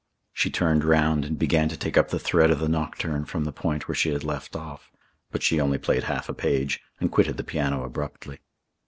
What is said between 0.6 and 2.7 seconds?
round and began to take up the thread of the